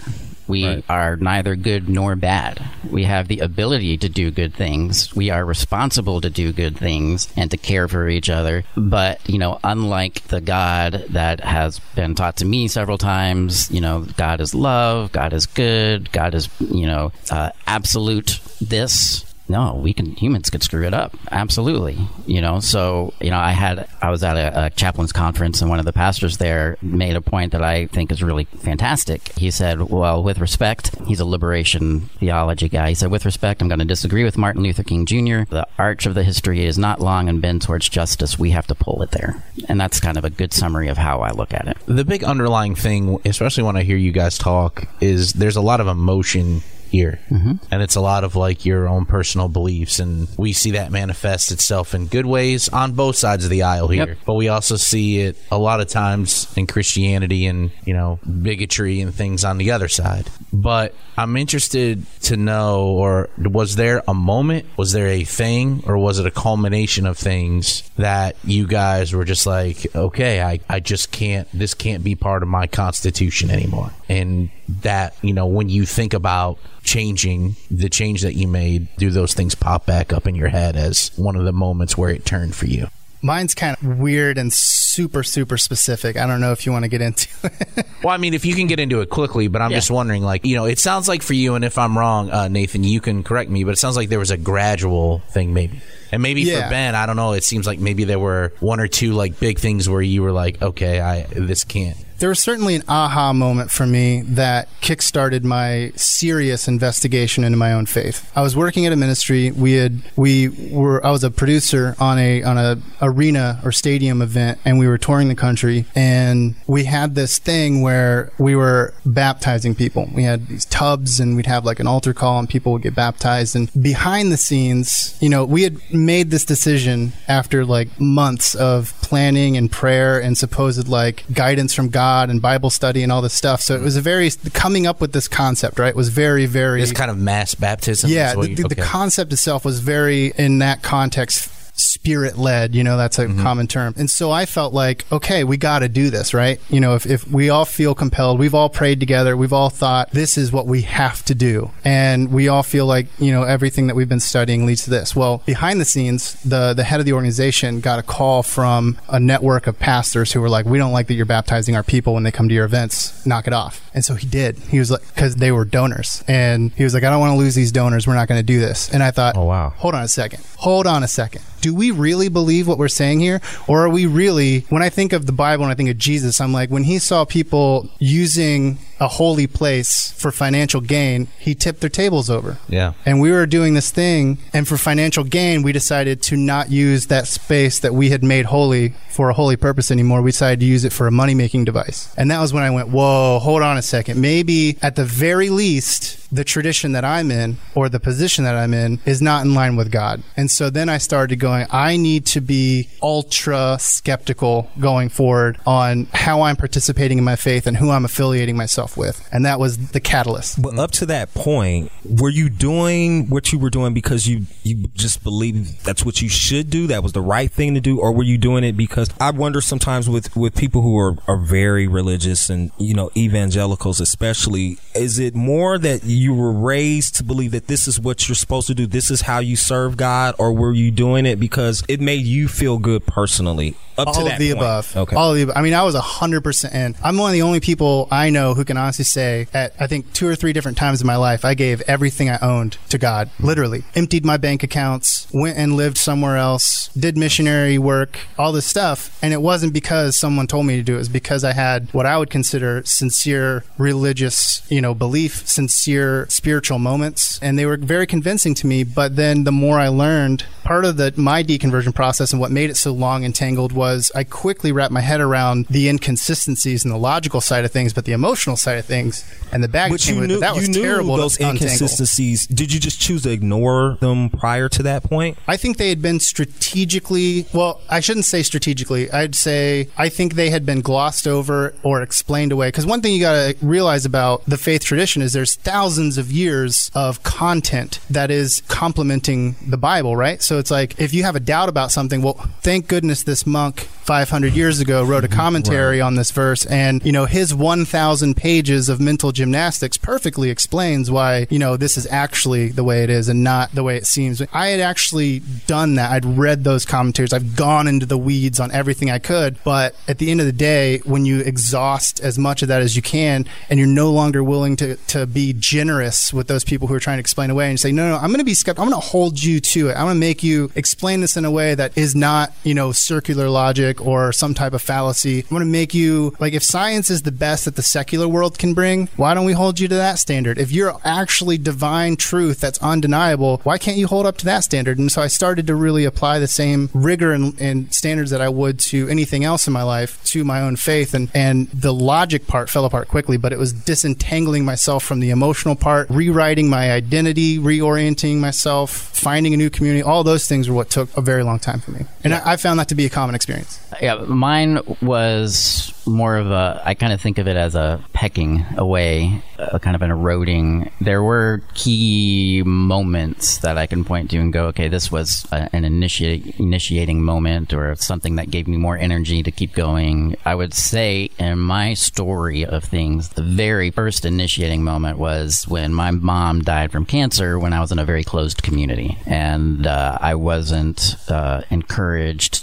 [0.47, 2.61] We are neither good nor bad.
[2.89, 5.15] We have the ability to do good things.
[5.15, 8.63] We are responsible to do good things and to care for each other.
[8.75, 13.81] But, you know, unlike the God that has been taught to me several times, you
[13.81, 19.75] know, God is love, God is good, God is, you know, uh, absolute this no,
[19.75, 21.15] we can humans could screw it up.
[21.29, 21.97] Absolutely.
[22.25, 25.69] You know, so, you know, I had I was at a, a chaplain's conference and
[25.69, 29.33] one of the pastors there made a point that I think is really fantastic.
[29.37, 32.89] He said, Well, with respect, he's a liberation theology guy.
[32.89, 35.43] He said, With respect, I'm gonna disagree with Martin Luther King Jr.
[35.49, 38.39] The arch of the history is not long and bend towards justice.
[38.39, 39.43] We have to pull it there.
[39.67, 41.77] And that's kind of a good summary of how I look at it.
[41.85, 45.81] The big underlying thing, especially when I hear you guys talk, is there's a lot
[45.81, 47.19] of emotion here.
[47.29, 47.53] Mm-hmm.
[47.71, 49.99] And it's a lot of like your own personal beliefs.
[49.99, 53.87] And we see that manifest itself in good ways on both sides of the aisle
[53.87, 54.07] here.
[54.07, 54.17] Yep.
[54.25, 59.01] But we also see it a lot of times in Christianity and, you know, bigotry
[59.01, 60.29] and things on the other side.
[60.53, 65.97] But I'm interested to know, or was there a moment, was there a thing, or
[65.97, 70.79] was it a culmination of things that you guys were just like, okay, I, I
[70.81, 73.91] just can't, this can't be part of my constitution anymore.
[74.11, 74.49] And
[74.81, 79.33] that, you know, when you think about changing the change that you made, do those
[79.33, 82.53] things pop back up in your head as one of the moments where it turned
[82.55, 82.87] for you?
[83.23, 86.17] Mine's kind of weird and super, super specific.
[86.17, 87.85] I don't know if you want to get into it.
[88.03, 89.77] Well, I mean, if you can get into it quickly, but I'm Yeah.
[89.77, 92.47] just wondering, like, you know, it sounds like for you, and if I'm wrong, uh,
[92.47, 95.79] Nathan, you can correct me, but it sounds like there was a gradual thing, maybe.
[96.11, 96.63] And maybe Yeah.
[96.63, 97.33] for Ben, I don't know.
[97.33, 100.31] It seems like maybe there were one or two like big things where you were
[100.33, 101.95] like, okay, I this can't.
[102.21, 107.73] There was certainly an aha moment for me that kickstarted my serious investigation into my
[107.73, 108.31] own faith.
[108.35, 109.49] I was working at a ministry.
[109.49, 114.21] We had we were I was a producer on a on a arena or stadium
[114.21, 115.85] event, and we were touring the country.
[115.95, 120.07] And we had this thing where we were baptizing people.
[120.13, 122.93] We had these tubs, and we'd have like an altar call, and people would get
[122.93, 123.55] baptized.
[123.55, 128.93] And behind the scenes, you know, we had made this decision after like months of
[129.01, 133.33] planning and prayer and supposed like guidance from God and Bible study and all this
[133.33, 133.61] stuff.
[133.61, 135.95] So it was a very coming up with this concept, right?
[135.95, 138.09] Was very very This kind of mass baptism.
[138.09, 138.31] yeah.
[138.31, 141.49] is what The, the, the concept itself was very in that context
[141.81, 143.41] spirit led you know that's a Mm-hmm.
[143.43, 143.93] common term.
[143.97, 146.59] And so i felt like okay we got to do this right?
[146.69, 150.11] You know if, if we all feel compelled we've all prayed together we've all thought
[150.11, 151.71] this is what we have to do.
[151.85, 155.15] And we all feel like you know everything that we've been studying leads to this.
[155.15, 159.19] Well behind the scenes the the head of the organization got a call from a
[159.19, 162.23] network of pastors who were like we don't like that you're baptizing our people when
[162.23, 163.25] they come to your events.
[163.25, 163.89] Knock it off.
[163.93, 164.57] And so he did.
[164.57, 166.23] He was like because they were donors.
[166.27, 168.07] And he was like i don't want to lose these donors.
[168.07, 169.69] We're not going to do this and i thought Oh, wow.
[169.77, 170.43] hold on a second.
[170.57, 171.41] Hold on a second.
[171.61, 173.41] Do we really believe what we're saying here?
[173.67, 176.39] Or are we really, when I think of the Bible and I think of Jesus,
[176.41, 181.81] I'm like, when he saw people using a holy place for financial gain, he tipped
[181.81, 182.59] their tables over.
[182.69, 182.93] Yeah.
[183.03, 187.07] And we were doing this thing, and for financial gain, we decided to not use
[187.07, 190.21] that space that we had made holy for a holy purpose anymore.
[190.21, 192.13] We decided to use it for a money making device.
[192.15, 194.21] And that was when I went, whoa, hold on a second.
[194.21, 198.73] Maybe at the very least, the tradition that I'm in or the position that I'm
[198.73, 200.23] in is not in line with God.
[200.37, 206.07] And so then I started going, I need to be ultra skeptical going forward on
[206.13, 209.27] how I'm participating in my faith and who I'm affiliating myself with.
[209.31, 210.61] And that was the catalyst.
[210.61, 214.87] But up to that point, were you doing what you were doing because you you
[214.93, 216.87] just believe that's what you should do?
[216.87, 219.61] That was the right thing to do, or were you doing it because I wonder
[219.61, 225.19] sometimes with with people who are are very religious and you know evangelicals especially, is
[225.19, 228.75] it more that you were raised to believe that this is what you're supposed to
[228.75, 232.25] do, this is how you serve God, or were you doing it because it made
[232.25, 233.75] you feel good personally?
[233.97, 234.57] Up to that of the point?
[234.57, 234.97] above.
[234.97, 235.15] Okay.
[235.15, 235.57] All of the above.
[235.57, 236.95] I mean, I was 100% in.
[237.03, 240.13] I'm one of the only people I know who can honestly say, at I think
[240.13, 243.29] two or three different times in my life, I gave everything I owned to God.
[243.39, 243.83] Literally.
[243.95, 249.17] Emptied my bank accounts, went and lived somewhere else, did missionary work, all this stuff.
[249.21, 250.95] And it wasn't because someone told me to do it.
[250.95, 256.27] It was because I had what I would consider sincere religious, you know, belief, sincere
[256.29, 257.39] spiritual moments.
[257.41, 258.83] And they were very convincing to me.
[258.83, 262.69] But then the more I learned, part of the my deconversion process and what made
[262.69, 266.93] it so long and tangled was I quickly wrapped my head around the inconsistencies and
[266.93, 270.05] the logical side of things, but the emotional side of things and the baggage But
[270.05, 270.33] came you with it.
[270.35, 271.63] knew, That was terrible those untangle.
[271.63, 272.47] inconsistencies.
[272.47, 275.37] Did you just choose to ignore them prior to that point?
[275.47, 279.11] I think they had been strategically, well, I shouldn't say strategically.
[279.11, 282.69] I'd say I think they had been glossed over or explained away.
[282.69, 286.31] Because one thing you got to realize about the faith tradition is there's thousands of
[286.31, 290.41] years of content that is complementing the Bible, right?
[290.41, 293.81] So it's like if you have a doubt about something, well, thank goodness this monk
[293.81, 295.37] 500 years ago wrote a mm-hmm.
[295.37, 301.09] commentary on this verse and you know his 1000 pages of mental gymnastics perfectly explains
[301.09, 304.05] why you know this is actually the way it is and not the way it
[304.05, 304.41] seems.
[304.53, 306.11] I had actually done that.
[306.11, 307.33] I'd read those commentaries.
[307.33, 309.57] I've gone into the weeds on everything i could.
[309.63, 312.95] But at the end of the day when you exhaust as much of that as
[312.95, 316.93] you can and you're no longer willing to, to be generous with those people who
[316.93, 318.83] are trying to explain away and say no no, no i'm going to be skeptical
[318.83, 319.93] i'm going to hold you to it.
[319.93, 322.91] I'm going to make you explain this in a way that is not you know
[322.91, 325.39] circular logic or some type of fallacy.
[325.39, 328.40] I'm going to make you like if science is the best that the secular world
[328.49, 330.57] can bring, why don't we hold you to that standard?
[330.57, 334.97] If you're actually divine truth that's undeniable, why can't you hold up to that standard?
[334.97, 338.49] And so I started to really apply the same rigor and, and standards that I
[338.49, 341.13] would to anything else in my life to my own faith.
[341.13, 345.29] And, and the logic part fell apart quickly, but it was disentangling myself from the
[345.29, 350.03] emotional part, rewriting my identity, reorienting myself, finding a new community.
[350.03, 352.57] All those things were what took a very long time for me, and I, I
[352.57, 353.79] found that to be a common experience.
[354.01, 356.81] Yeah, mine was more of a.
[356.83, 360.91] I kind of think of it as a pecking away, a kind of an eroding.
[360.99, 365.69] There were key moments that I can point to and go, okay, this was a,
[365.73, 370.35] an initiate, initiating moment or something that gave me more energy to keep going.
[370.45, 375.93] I would say in my story of things, the very first initiating moment was when
[375.93, 380.17] my mom died from cancer when I was in a very closed community, and uh,
[380.19, 382.10] I wasn't uh, encouraged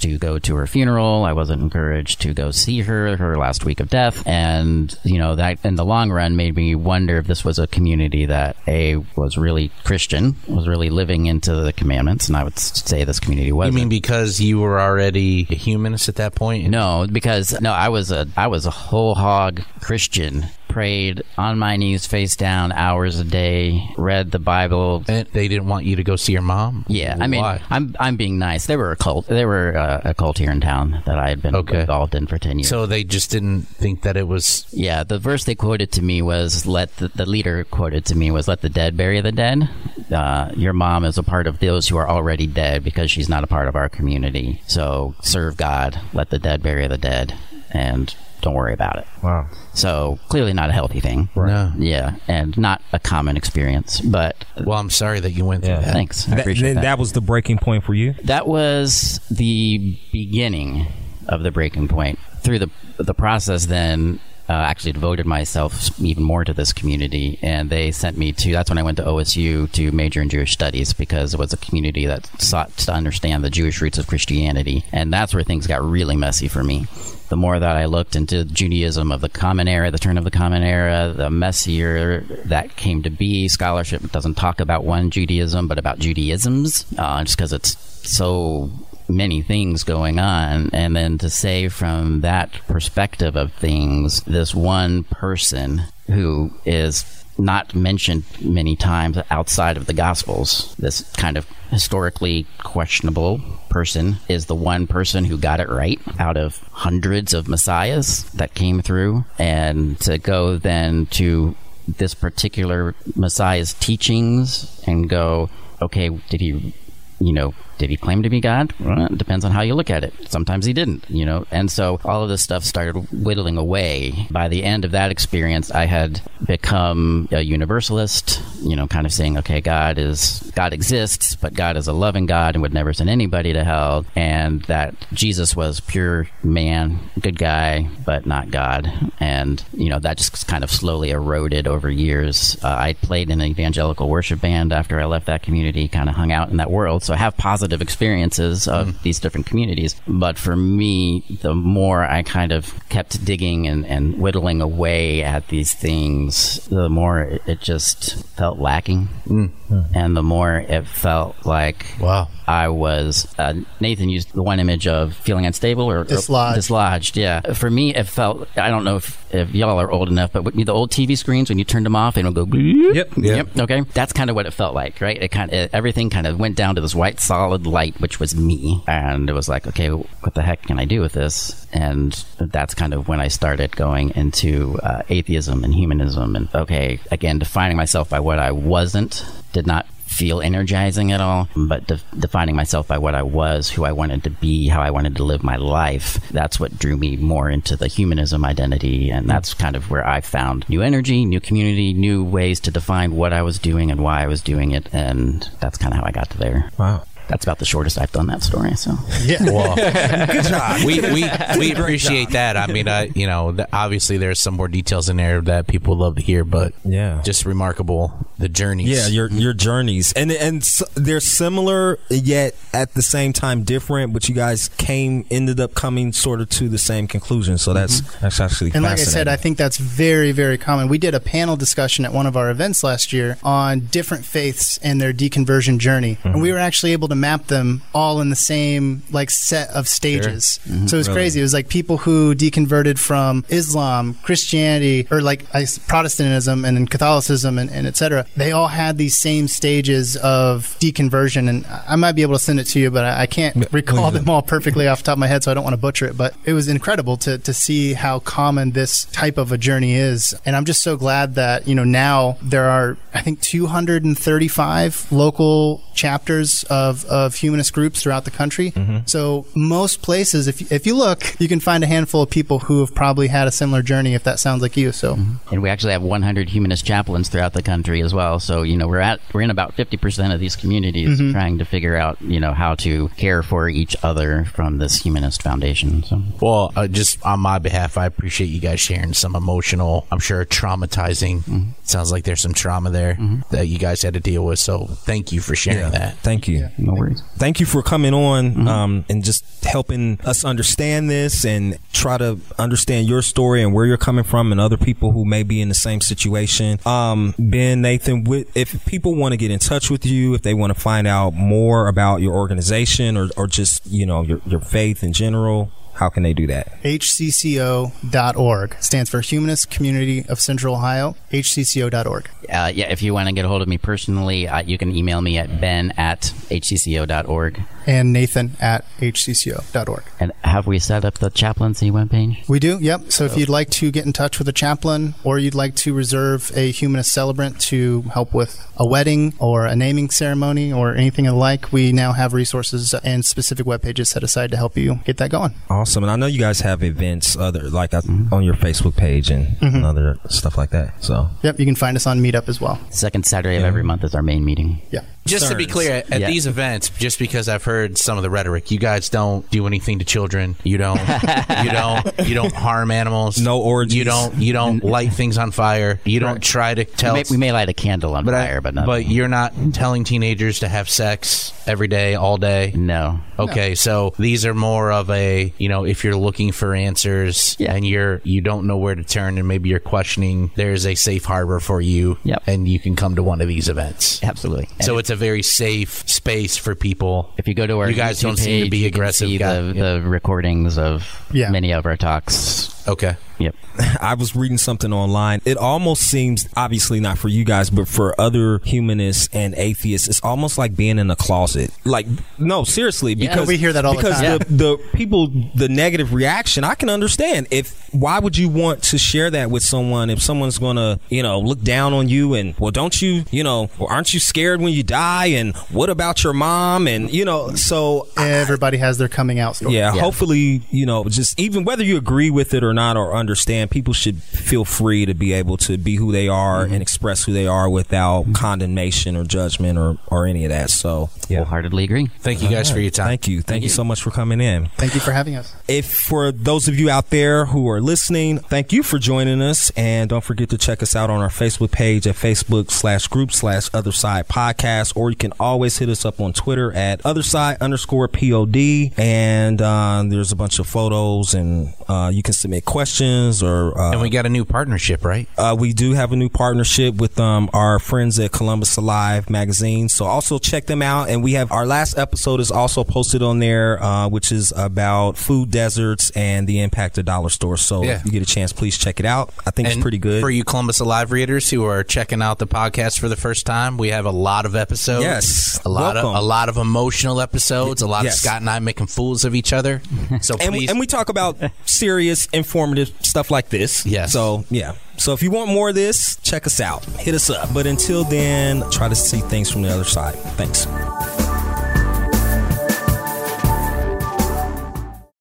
[0.01, 1.25] to go to her funeral.
[1.25, 5.35] I wasn't encouraged to go see her her last week of death, and you know
[5.37, 8.97] that in the long run made me wonder if this was a community that a
[9.17, 13.53] was really Christian, was really living into the commandments, and I would say this community
[13.53, 13.69] was.
[13.69, 16.69] You mean because you were already a humanist at that point?
[16.69, 20.47] No, because no, I was a I was a whole hog Christian.
[20.79, 23.83] Prayed on my knees, face down, hours a day.
[23.97, 25.03] Read the Bible.
[25.09, 26.85] And they didn't want you to go see your mom.
[26.87, 28.67] Yeah, I mean, I'm I'm being nice.
[28.67, 29.27] They were a cult.
[29.27, 31.81] They were uh, a cult here in town that I had been Okay.
[31.81, 32.69] involved in for ten years.
[32.69, 34.67] So they just didn't think that it was.
[34.71, 38.31] Yeah, the verse they quoted to me was let the, the leader quoted to me
[38.31, 39.69] was let the dead bury the dead.
[40.13, 43.43] Uh, your mom is a part of those who are already dead because she's not
[43.43, 44.63] a part of our community.
[44.69, 47.35] So serve God, let the dead bury the dead,
[47.73, 49.07] and don't worry about it.
[49.25, 49.49] Wow.
[49.79, 51.29] So clearly not a healthy thing.
[51.37, 51.73] No.
[51.79, 54.01] Yeah, and not a common experience.
[54.01, 55.81] But Well, I'm sorry that you went through Yeah.
[55.81, 55.93] that.
[55.93, 56.83] thanks, I That, appreciate that.
[56.83, 58.15] that was the breaking point for you.
[58.25, 60.87] That was the beginning
[61.29, 62.19] of the breaking point.
[62.41, 64.19] Through the the process, then
[64.49, 68.51] uh, actually devoted myself even more to this community, and they sent me to.
[68.51, 71.57] That's when I went to OSU to major in Jewish studies because it was a
[71.59, 75.85] community that sought to understand the Jewish roots of Christianity, and that's where things got
[75.85, 76.87] really messy for me.
[77.29, 80.31] The more that I looked into Judaism of the Common Era, the turn of the
[80.31, 83.49] Common Era, the messier that came to be.
[83.49, 87.77] Scholarship doesn't talk about one Judaism, but about Judaisms, uh, just because it's
[88.09, 88.71] so
[89.09, 95.03] many things going on and then to say from that perspective of things this one
[95.05, 100.75] person who is not mentioned many times outside of the gospels.
[100.79, 106.37] This kind of historically questionable person is the one person who got it right out
[106.37, 109.25] of hundreds of messiahs that came through.
[109.39, 111.55] And to go then to
[111.87, 115.49] this particular messiah's teachings and go
[115.81, 116.75] okay did he
[117.21, 118.73] you know, did he claim to be God?
[118.81, 120.13] Well, depends on how you look at it.
[120.29, 121.47] Sometimes he didn't, you know.
[121.51, 124.27] And so all of this stuff started whittling away.
[124.31, 129.13] By the end of that experience, I had become a universalist, you know, kind of
[129.13, 132.93] saying, okay, God is God exists, but God is a loving God and would never
[132.93, 138.91] send anybody to hell, and that Jesus was pure man, good guy, but not God.
[139.21, 142.57] And, you know, that just kind of slowly eroded over years.
[142.63, 146.17] Uh, I played in an evangelical worship band after I left that community, kind of
[146.17, 147.03] hung out in that world.
[147.03, 149.03] So I have positive experiences of mm-hmm.
[149.03, 149.95] these different communities.
[150.07, 155.49] But for me, the more I kind of kept digging and, and whittling away at
[155.49, 159.09] these things, the more it, it just felt lacking.
[159.27, 159.53] Mm.
[159.95, 162.29] And the more it felt like Wow.
[162.49, 166.55] I was uh, Nathan used the one image of feeling unstable or or Dislodged.
[166.57, 167.17] dislodged.
[167.17, 168.49] Yeah, for me, it felt.
[168.57, 171.51] I don't know if, if y'all are old enough, but with the old TV screens
[171.51, 172.57] when you turned them off, and it would go.
[172.57, 172.95] Bleep.
[172.95, 173.13] Yep.
[173.19, 173.59] Yep.
[173.59, 173.81] Okay.
[173.93, 175.21] That's kind of what it felt like, right?
[175.21, 178.35] It kind of everything kind of went down to this white solid light, which was
[178.35, 181.67] me, and it was like, okay, what the heck can I do with this?
[181.73, 186.99] And that's kind of when I started going into uh, atheism and humanism, and okay,
[187.11, 189.87] again, defining myself by what I wasn't did not
[190.19, 194.25] feel energizing at all, but de- defining myself by what I was, who I wanted
[194.25, 197.77] to be, how I wanted to live my life, that's what drew me more into
[197.77, 199.11] the humanism identity.
[199.11, 203.15] And that's kind of where I found new energy, new community, new ways to define
[203.15, 204.89] what I was doing and why I was doing it.
[204.93, 206.71] And that's kind of how I got to there.
[206.77, 207.05] Wow.
[207.29, 208.75] That's about the shortest I've done that story.
[208.77, 209.39] So Yeah.
[209.49, 210.85] Well, good job.
[210.85, 212.57] We we, we appreciate that.
[212.57, 216.17] I mean, I you know, obviously there's some more details in there that people love
[216.17, 217.23] to hear, but Yeah.
[217.23, 218.89] just remarkable the journeys.
[218.89, 220.63] Yeah, your your journeys, and and
[220.95, 224.13] they're similar yet at the same time different.
[224.13, 227.59] But you guys came ended up coming sort of to the same conclusion.
[227.59, 228.19] So that's mm-hmm.
[228.21, 230.89] that's actually And like I said, I think that's very, very common.
[230.89, 234.79] We did a panel discussion at one of our events last year on different faiths
[234.79, 236.19] and their deconversion journey.
[236.23, 236.43] And mm-hmm.
[236.43, 240.61] we were actually able to map them all in the same like set of stages.
[240.65, 240.87] Mm-hmm.
[240.87, 241.41] So it was crazy.
[241.41, 245.45] It was like people who deconverted from Islam, Christianity, or like
[245.87, 248.27] Protestantism and then Catholicism and, and et cetera.
[248.37, 251.49] They all had these same stages of deconversion.
[251.49, 254.11] And I might be able to send it to you, but I, I can't recall
[254.11, 256.07] them all perfectly off the top of my head, so I don't want to butcher
[256.07, 256.17] it.
[256.17, 260.35] But it was incredible to, to see how common this type of a journey is.
[260.45, 265.83] And I'm just so glad that, you know, now there are, I think, 235 local
[265.95, 268.73] chapters of, of humanist groups throughout the country.
[268.73, 268.99] Mm-hmm.
[269.07, 272.81] So most places, if, if you look, you can find a handful of people who
[272.81, 274.93] have probably had a similar journey if that sounds like you.
[274.93, 275.53] So mm-hmm.
[275.53, 278.39] And we actually have 100 humanist chaplains throughout the country as well.
[278.41, 281.33] So you know we're at we're in about 50 percent of these communities mm-hmm.
[281.33, 285.43] trying to figure out you know how to care for each other from this humanist
[285.43, 286.03] foundation.
[286.03, 290.19] So Well, uh, just on my behalf, I appreciate you guys sharing some emotional, I'm
[290.19, 291.73] sure traumatizing.
[291.85, 293.19] Sounds like there's some trauma there
[293.51, 294.59] that you guys had to deal with.
[294.59, 296.19] So thank you for sharing that.
[296.19, 296.69] Thank you.
[296.79, 297.23] no worries.
[297.37, 302.39] Thank you for coming on um, and just helping us understand this and try to
[302.59, 305.69] understand your story and where you're coming from and other people who may be in
[305.69, 306.79] the same situation.
[306.87, 308.25] Um, ben, Nathan,
[308.55, 311.35] if people want to get in touch with you, if they want to find out
[311.35, 316.09] more about your organization or, or just, you know, your, your faith in general, how
[316.09, 316.81] can they do that?
[316.83, 322.29] hcco.org stands for Humanist Community of Central Ohio, hcco.org.
[322.49, 324.95] Uh, yeah, if you want to get a hold of me personally, uh, you can
[324.95, 327.63] email me at ben at hcco.org.
[327.87, 330.05] and Nathan at hcco.org.
[330.21, 332.49] And have we set up the chaplaincy webpage?
[332.49, 333.11] We do, yep.
[333.13, 335.93] So if you'd like to get in touch with a chaplain or you'd like to
[335.93, 341.27] reserve a humanist celebrant to help with a wedding or a naming ceremony or anything
[341.27, 344.77] of the like, we now have resources and specific web pages set aside to help
[344.77, 345.55] you get that going.
[345.69, 345.88] Awesome.
[345.97, 349.57] And I know you guys have events other like uh, on your Facebook page and,
[349.61, 351.03] and other stuff like that.
[351.03, 352.79] So Yep, you can find us on Meetup as well.
[352.91, 354.81] Second Saturday of every month is our main meeting.
[354.91, 355.03] Yeah.
[355.29, 356.27] Just to be clear, at Yeah.
[356.29, 359.99] these events, just because I've heard some of the rhetoric, you guys don't do anything
[360.01, 360.57] to children.
[360.65, 360.99] You don't.
[361.65, 362.27] you don't.
[362.29, 363.39] You don't harm animals.
[363.39, 363.95] No orgies.
[363.95, 364.35] You don't.
[364.37, 366.01] You don't light things on fire.
[366.05, 367.15] You don't try to tell.
[367.15, 368.87] We may, we may light a candle on but I- fire, but not.
[368.87, 372.73] but you're not telling teenagers to have sex every day, all day.
[372.75, 373.21] no.
[373.39, 377.73] Okay, so these are more of a you know if you're looking for answers Yeah.
[377.73, 381.25] and you're you don't know where to turn and maybe you're questioning, there's a safe
[381.25, 382.43] harbor for you, Yep.
[382.49, 384.21] and you can come to one of these events.
[384.25, 384.69] Absolutely.
[384.79, 387.33] And So if, it's a very safe space for people.
[387.37, 388.95] if you go to our you guys YouTube don't seem to page, be you can
[389.01, 389.93] aggressive see guy- the, yeah.
[389.95, 391.51] the recordings of Yeah.
[391.51, 392.73] many of our talks.
[392.89, 393.17] Okay.
[393.39, 393.55] Yep.
[394.01, 395.41] I was reading something online.
[395.45, 400.21] It almost seems, obviously not for you guys, but for other humanists and atheists, it's
[400.23, 401.71] almost like being in a closet.
[401.85, 402.07] Like,
[402.39, 403.31] no, seriously, Yeah.
[403.31, 404.39] because We hear that all the because time.
[404.39, 407.47] the, the people, the negative reaction, I can understand.
[407.51, 411.23] If why would you want to share that with someone if someone's going to, you
[411.23, 414.61] know, look down on you and well, don't you, you know, or aren't you scared
[414.61, 415.27] when you die?
[415.27, 416.87] And what about your mom?
[416.87, 419.75] And you know, so Everybody has their coming out story.
[419.75, 420.01] yeah, Yeah.
[420.03, 423.93] hopefully, you know, just even whether you agree with it or not or understand, people
[423.93, 427.47] should feel free to be able to be who they are and express who they
[427.47, 430.71] are without condemnation or judgment or, or any of that.
[430.71, 431.39] So, yeah.
[431.39, 432.07] Wholeheartedly agree.
[432.21, 433.09] Thank you guys for your time.
[433.09, 433.43] Thank you.
[433.43, 434.71] Thank, you so much for coming in.
[434.79, 435.55] Thank you for having us.
[435.69, 439.71] If for those of you out there who are listening, thank you for joining us.
[439.77, 443.31] And don't forget to check us out on our Facebook page at Facebook slash group
[443.31, 447.23] slash other side podcast, or you can always hit us up on Twitter at other
[447.23, 448.57] side underscore pod.
[448.97, 453.93] And uh, there's a bunch of photos, and uh, you can submit questions or uh,
[453.93, 455.29] And we got a new partnership, right?
[455.39, 459.89] uh, we do have a new partnership with um, our friends at Columbus Alive magazine.
[459.89, 461.09] So also check them out.
[461.09, 465.17] And we have our last episode is also posted on there, uh, which is about
[465.17, 467.61] food deserts and the impact of dollar stores.
[467.63, 467.97] So Yeah.
[467.97, 469.33] if you get a chance, please check it out.
[469.47, 470.21] I think And it's pretty good.
[470.21, 473.77] For you Columbus Alive readers who are checking out the podcast for the first time,
[473.79, 475.03] we have a lot of episodes.
[475.05, 475.61] Yes.
[475.65, 476.11] A lot Welcome.
[476.15, 478.15] of a lot of emotional episodes, a lot Yes.
[478.15, 479.83] of Scott and I making fools of each other.
[480.21, 483.85] So and, please and we talk about serious, informative stuff like this.
[483.87, 484.13] Yes.
[484.13, 484.75] So, yeah.
[484.97, 486.85] So if you want more of this, check us out.
[486.85, 487.53] Hit us up.
[487.55, 490.15] But until then, try to see things from the other side.
[490.37, 490.67] Thanks.